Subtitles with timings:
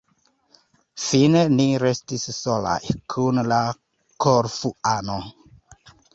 [1.03, 2.79] Fine ni restis solaj,
[3.15, 3.61] kun la
[4.27, 5.21] Korfuano.